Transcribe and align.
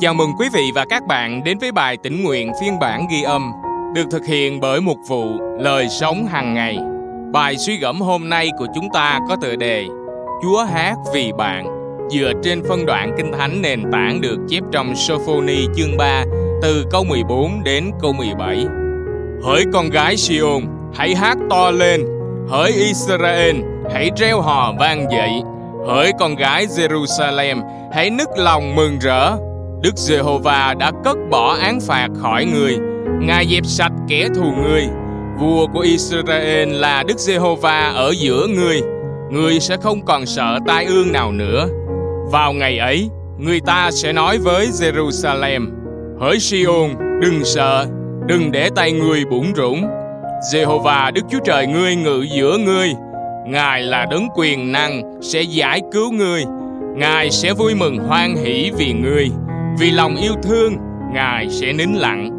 Chào 0.00 0.14
mừng 0.14 0.32
quý 0.38 0.48
vị 0.52 0.70
và 0.74 0.84
các 0.90 1.06
bạn 1.06 1.44
đến 1.44 1.58
với 1.58 1.72
bài 1.72 1.96
tĩnh 1.96 2.24
nguyện 2.24 2.52
phiên 2.60 2.78
bản 2.78 3.06
ghi 3.10 3.22
âm 3.22 3.52
được 3.94 4.04
thực 4.10 4.26
hiện 4.26 4.60
bởi 4.60 4.80
mục 4.80 4.98
vụ 5.08 5.24
Lời 5.58 5.88
sống 5.88 6.26
hàng 6.26 6.54
ngày. 6.54 6.78
Bài 7.32 7.56
suy 7.56 7.76
gẫm 7.76 8.00
hôm 8.00 8.28
nay 8.28 8.50
của 8.58 8.66
chúng 8.74 8.88
ta 8.94 9.20
có 9.28 9.36
tựa 9.42 9.56
đề 9.56 9.86
Chúa 10.42 10.64
hát 10.64 10.94
vì 11.14 11.32
bạn 11.38 11.66
dựa 12.10 12.32
trên 12.42 12.62
phân 12.68 12.86
đoạn 12.86 13.14
kinh 13.16 13.32
thánh 13.32 13.62
nền 13.62 13.82
tảng 13.92 14.20
được 14.20 14.36
chép 14.48 14.62
trong 14.72 14.96
Sophoni 14.96 15.66
chương 15.76 15.96
3 15.96 16.24
từ 16.62 16.84
câu 16.90 17.04
14 17.04 17.62
đến 17.64 17.90
câu 18.00 18.12
17. 18.12 18.64
Hỡi 19.42 19.64
con 19.72 19.90
gái 19.90 20.16
Siôn, 20.16 20.62
hãy 20.94 21.14
hát 21.14 21.36
to 21.50 21.70
lên, 21.70 22.00
hỡi 22.48 22.72
Israel, 22.72 23.56
hãy 23.92 24.10
reo 24.16 24.40
hò 24.40 24.72
vang 24.78 25.06
dậy, 25.12 25.42
hỡi 25.86 26.12
con 26.18 26.36
gái 26.36 26.66
Jerusalem, 26.66 27.62
hãy 27.92 28.10
nức 28.10 28.28
lòng 28.36 28.74
mừng 28.74 28.98
rỡ. 28.98 29.36
Đức 29.86 29.96
Giê-hô-va 29.96 30.74
đã 30.78 30.92
cất 31.04 31.16
bỏ 31.30 31.56
án 31.60 31.80
phạt 31.80 32.08
khỏi 32.22 32.44
người, 32.44 32.78
Ngài 33.20 33.46
dẹp 33.46 33.66
sạch 33.66 33.92
kẻ 34.08 34.28
thù 34.34 34.52
người. 34.62 34.84
Vua 35.38 35.66
của 35.66 35.80
Israel 35.80 36.68
là 36.72 37.02
Đức 37.08 37.18
Giê-hô-va 37.18 37.92
ở 37.96 38.14
giữa 38.18 38.46
người, 38.46 38.80
người 39.30 39.60
sẽ 39.60 39.76
không 39.76 40.04
còn 40.04 40.26
sợ 40.26 40.58
tai 40.66 40.84
ương 40.84 41.12
nào 41.12 41.32
nữa. 41.32 41.68
Vào 42.32 42.52
ngày 42.52 42.78
ấy, 42.78 43.08
người 43.38 43.60
ta 43.66 43.90
sẽ 43.90 44.12
nói 44.12 44.38
với 44.38 44.66
Jerusalem, 44.66 45.66
Hỡi 46.20 46.38
Siôn, 46.38 46.90
đừng 47.20 47.44
sợ, 47.44 47.86
đừng 48.26 48.52
để 48.52 48.70
tay 48.76 48.92
người 48.92 49.24
bủn 49.24 49.54
rủn. 49.56 49.82
Jehovah 50.52 51.12
Đức 51.12 51.22
Chúa 51.30 51.40
Trời 51.44 51.66
ngươi 51.66 51.96
ngự 51.96 52.26
giữa 52.36 52.58
ngươi, 52.58 52.92
Ngài 53.46 53.82
là 53.82 54.06
đấng 54.10 54.28
quyền 54.36 54.72
năng 54.72 55.20
sẽ 55.22 55.42
giải 55.42 55.80
cứu 55.92 56.12
ngươi. 56.12 56.44
Ngài 56.96 57.30
sẽ 57.30 57.52
vui 57.52 57.74
mừng 57.74 57.98
hoan 57.98 58.36
hỷ 58.36 58.70
vì 58.78 58.92
ngươi. 58.92 59.30
Vì 59.78 59.90
lòng 59.90 60.16
yêu 60.16 60.34
thương, 60.42 60.76
Ngài 61.12 61.50
sẽ 61.50 61.72
nín 61.72 61.92
lặng 61.92 62.30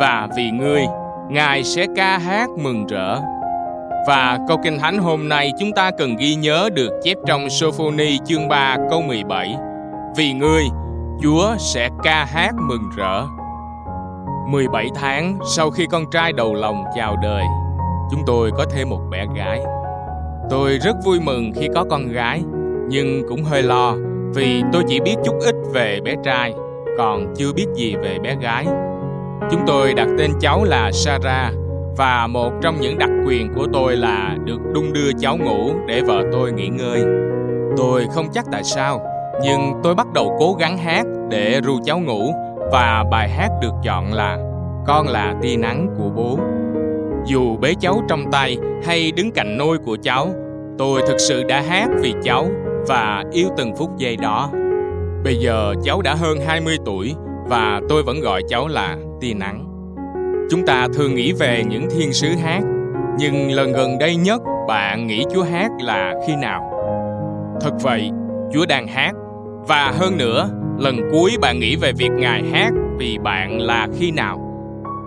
và 0.00 0.28
vì 0.36 0.50
ngươi, 0.50 0.82
Ngài 1.28 1.64
sẽ 1.64 1.86
ca 1.96 2.18
hát 2.18 2.50
mừng 2.50 2.86
rỡ. 2.86 3.20
Và 4.06 4.38
câu 4.48 4.56
kinh 4.64 4.78
thánh 4.78 4.98
hôm 4.98 5.28
nay 5.28 5.52
chúng 5.58 5.72
ta 5.72 5.90
cần 5.98 6.16
ghi 6.16 6.34
nhớ 6.34 6.68
được 6.74 6.90
chép 7.02 7.16
trong 7.26 7.50
Sophoni 7.50 8.18
chương 8.24 8.48
3 8.48 8.76
câu 8.90 9.02
17. 9.02 9.56
Vì 10.16 10.32
ngươi, 10.32 10.62
Chúa 11.22 11.54
sẽ 11.58 11.88
ca 12.02 12.24
hát 12.24 12.52
mừng 12.68 12.90
rỡ. 12.96 13.22
17 14.48 14.88
tháng 14.94 15.38
sau 15.56 15.70
khi 15.70 15.86
con 15.90 16.04
trai 16.10 16.32
đầu 16.32 16.54
lòng 16.54 16.84
chào 16.96 17.16
đời, 17.22 17.44
chúng 18.10 18.22
tôi 18.26 18.50
có 18.56 18.64
thêm 18.74 18.90
một 18.90 19.00
bé 19.10 19.26
gái. 19.36 19.60
Tôi 20.50 20.78
rất 20.78 20.96
vui 21.04 21.20
mừng 21.20 21.52
khi 21.54 21.68
có 21.74 21.84
con 21.90 22.08
gái, 22.08 22.42
nhưng 22.88 23.22
cũng 23.28 23.44
hơi 23.44 23.62
lo 23.62 23.94
vì 24.34 24.62
tôi 24.72 24.82
chỉ 24.88 25.00
biết 25.00 25.14
chút 25.24 25.34
ít 25.44 25.54
về 25.72 26.00
bé 26.04 26.14
trai, 26.24 26.54
còn 26.98 27.34
chưa 27.36 27.52
biết 27.52 27.66
gì 27.74 27.96
về 28.02 28.18
bé 28.18 28.36
gái. 28.40 28.66
Chúng 29.50 29.60
tôi 29.66 29.94
đặt 29.94 30.08
tên 30.18 30.30
cháu 30.40 30.64
là 30.64 30.90
Sarah 30.92 31.52
và 31.96 32.26
một 32.26 32.52
trong 32.62 32.80
những 32.80 32.98
đặc 32.98 33.10
quyền 33.26 33.54
của 33.54 33.66
tôi 33.72 33.96
là 33.96 34.36
được 34.44 34.60
đung 34.74 34.92
đưa 34.92 35.12
cháu 35.18 35.36
ngủ 35.36 35.74
để 35.86 36.00
vợ 36.00 36.22
tôi 36.32 36.52
nghỉ 36.52 36.68
ngơi. 36.68 37.02
Tôi 37.76 38.06
không 38.14 38.26
chắc 38.32 38.44
tại 38.52 38.64
sao, 38.64 39.00
nhưng 39.42 39.72
tôi 39.82 39.94
bắt 39.94 40.06
đầu 40.14 40.36
cố 40.38 40.56
gắng 40.58 40.78
hát 40.78 41.06
để 41.30 41.60
ru 41.64 41.78
cháu 41.84 41.98
ngủ 41.98 42.32
và 42.72 43.04
bài 43.10 43.28
hát 43.28 43.48
được 43.62 43.72
chọn 43.84 44.12
là 44.12 44.38
Con 44.86 45.08
là 45.08 45.34
tia 45.42 45.56
nắng 45.56 45.88
của 45.98 46.10
bố. 46.16 46.38
Dù 47.26 47.56
bế 47.56 47.74
cháu 47.80 48.02
trong 48.08 48.24
tay 48.32 48.56
hay 48.84 49.12
đứng 49.12 49.30
cạnh 49.30 49.58
nôi 49.58 49.78
của 49.78 49.96
cháu, 50.02 50.28
tôi 50.78 51.02
thực 51.08 51.20
sự 51.20 51.42
đã 51.42 51.60
hát 51.60 51.88
vì 52.00 52.14
cháu 52.22 52.46
và 52.88 53.24
yêu 53.32 53.48
từng 53.56 53.76
phút 53.76 53.90
giây 53.96 54.16
đó. 54.16 54.50
Bây 55.24 55.36
giờ 55.36 55.74
cháu 55.84 56.02
đã 56.02 56.14
hơn 56.14 56.38
20 56.46 56.76
tuổi 56.84 57.14
và 57.46 57.80
tôi 57.88 58.02
vẫn 58.02 58.20
gọi 58.20 58.42
cháu 58.48 58.68
là 58.68 58.96
tia 59.20 59.34
nắng. 59.34 59.64
Chúng 60.50 60.66
ta 60.66 60.88
thường 60.94 61.14
nghĩ 61.14 61.32
về 61.32 61.64
những 61.68 61.88
thiên 61.90 62.12
sứ 62.12 62.28
hát, 62.28 62.60
nhưng 63.18 63.50
lần 63.50 63.72
gần 63.72 63.98
đây 63.98 64.16
nhất 64.16 64.42
bạn 64.68 65.06
nghĩ 65.06 65.24
Chúa 65.34 65.42
hát 65.42 65.70
là 65.80 66.14
khi 66.26 66.36
nào? 66.36 66.70
Thật 67.60 67.72
vậy, 67.82 68.10
Chúa 68.52 68.66
đang 68.66 68.86
hát 68.86 69.12
và 69.68 69.92
hơn 69.98 70.16
nữa, 70.16 70.50
lần 70.78 70.96
cuối 71.12 71.32
bạn 71.40 71.58
nghĩ 71.58 71.76
về 71.76 71.92
việc 71.92 72.10
Ngài 72.12 72.42
hát 72.52 72.70
vì 72.98 73.18
bạn 73.18 73.60
là 73.60 73.88
khi 73.98 74.10
nào? 74.10 74.40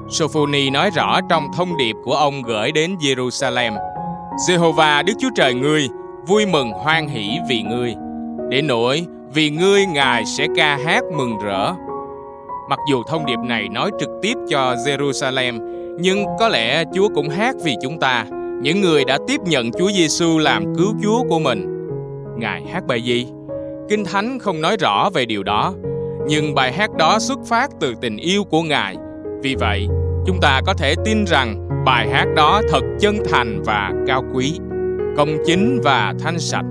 Sophoni 0.09 0.69
nói 0.69 0.89
rõ 0.95 1.19
trong 1.29 1.47
thông 1.57 1.77
điệp 1.77 1.95
của 2.03 2.13
ông 2.13 2.41
gửi 2.41 2.71
đến 2.71 2.95
Jerusalem. 2.99 3.77
Jehovah 4.47 5.05
Đức 5.05 5.13
Chúa 5.19 5.29
Trời 5.35 5.53
ngươi 5.53 5.87
vui 6.27 6.45
mừng 6.45 6.71
hoan 6.71 7.07
hỷ 7.07 7.39
vì 7.49 7.61
ngươi. 7.61 7.95
Để 8.49 8.61
nỗi 8.61 9.05
vì 9.33 9.49
ngươi 9.49 9.85
Ngài 9.85 10.25
sẽ 10.25 10.47
ca 10.55 10.77
hát 10.85 11.03
mừng 11.17 11.37
rỡ. 11.43 11.73
Mặc 12.69 12.79
dù 12.89 13.03
thông 13.03 13.25
điệp 13.25 13.39
này 13.45 13.69
nói 13.69 13.91
trực 13.99 14.09
tiếp 14.21 14.33
cho 14.49 14.75
Jerusalem, 14.75 15.59
nhưng 15.99 16.25
có 16.39 16.47
lẽ 16.47 16.83
Chúa 16.93 17.09
cũng 17.15 17.29
hát 17.29 17.55
vì 17.63 17.75
chúng 17.81 17.99
ta, 17.99 18.25
những 18.61 18.81
người 18.81 19.05
đã 19.05 19.17
tiếp 19.27 19.41
nhận 19.45 19.71
Chúa 19.71 19.91
Giêsu 19.91 20.37
làm 20.37 20.75
cứu 20.75 20.93
Chúa 21.03 21.23
của 21.29 21.39
mình. 21.39 21.89
Ngài 22.37 22.61
hát 22.73 22.87
bài 22.87 23.01
gì? 23.01 23.27
Kinh 23.89 24.05
Thánh 24.05 24.39
không 24.39 24.61
nói 24.61 24.77
rõ 24.79 25.09
về 25.13 25.25
điều 25.25 25.43
đó, 25.43 25.73
nhưng 26.27 26.55
bài 26.55 26.71
hát 26.71 26.89
đó 26.97 27.19
xuất 27.19 27.39
phát 27.45 27.69
từ 27.79 27.93
tình 28.01 28.17
yêu 28.17 28.43
của 28.43 28.61
Ngài. 28.61 28.95
Vì 29.41 29.55
vậy, 29.55 29.87
chúng 30.25 30.39
ta 30.41 30.61
có 30.65 30.73
thể 30.73 30.95
tin 31.05 31.25
rằng 31.25 31.69
bài 31.85 32.09
hát 32.09 32.25
đó 32.35 32.61
thật 32.69 32.81
chân 32.99 33.15
thành 33.31 33.61
và 33.65 33.91
cao 34.07 34.23
quý, 34.33 34.53
công 35.17 35.29
chính 35.45 35.81
và 35.83 36.13
thanh 36.19 36.39
sạch, 36.39 36.65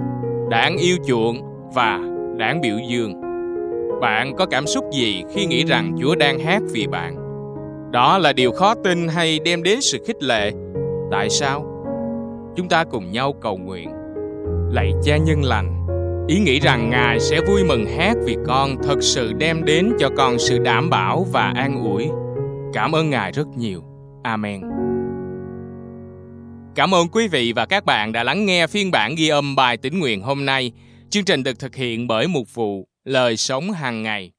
đáng 0.51 0.77
yêu 0.77 0.97
chuộng 1.07 1.43
và 1.75 2.01
đáng 2.39 2.61
biểu 2.61 2.77
dương. 2.89 3.21
Bạn 4.01 4.37
có 4.37 4.47
cảm 4.47 4.67
xúc 4.67 4.85
gì 4.93 5.23
khi 5.35 5.47
nghĩ 5.47 5.65
rằng 5.65 5.97
Chúa 6.01 6.15
đang 6.15 6.39
hát 6.39 6.63
vì 6.73 6.87
bạn? 6.87 7.17
Đó 7.93 8.19
là 8.19 8.33
điều 8.33 8.53
khó 8.53 8.75
tin 8.85 9.09
hay 9.09 9.39
đem 9.39 9.63
đến 9.63 9.81
sự 9.81 9.99
khích 10.07 10.23
lệ? 10.23 10.53
Tại 11.11 11.31
sao? 11.31 11.65
Chúng 12.57 12.69
ta 12.69 12.85
cùng 12.85 13.13
nhau 13.13 13.33
cầu 13.33 13.57
nguyện. 13.57 13.91
Lạy 14.73 14.93
Cha 15.05 15.17
nhân 15.17 15.45
lành, 15.45 15.87
ý 16.29 16.39
nghĩ 16.39 16.61
rằng 16.61 16.91
Ngài 16.91 17.21
sẽ 17.21 17.41
vui 17.41 17.65
mừng 17.65 17.87
hát 17.87 18.15
vì 18.25 18.37
con 18.47 18.77
thật 18.83 18.97
sự 19.01 19.33
đem 19.33 19.65
đến 19.65 19.93
cho 19.99 20.11
con 20.17 20.39
sự 20.39 20.59
đảm 20.59 20.91
bảo 20.91 21.27
và 21.33 21.53
an 21.57 21.85
ủi. 21.93 22.09
Cảm 22.73 22.93
ơn 22.93 23.11
Ngài 23.11 23.33
rất 23.33 23.47
nhiều. 23.57 23.83
Amen. 24.23 24.61
Cảm 26.75 26.95
ơn 26.95 27.09
quý 27.09 27.29
vị 27.29 27.53
và 27.57 27.67
các 27.67 27.85
bạn 27.85 28.13
đã 28.13 28.25
lắng 28.25 28.47
nghe 28.47 28.67
phiên 28.67 28.91
bản 28.91 29.15
ghi 29.15 29.29
âm 29.29 29.57
bài 29.57 29.77
tĩnh 29.77 30.01
nguyện 30.01 30.23
hôm 30.23 30.47
nay. 30.47 30.73
Chương 31.17 31.25
trình 31.25 31.43
được 31.43 31.59
thực 31.59 31.75
hiện 31.75 32.07
bởi 32.07 32.29
mục 32.29 32.55
vụ 32.55 32.89
Lời 33.05 33.37
sống 33.37 33.71
hàng 33.71 34.03
ngày. 34.03 34.33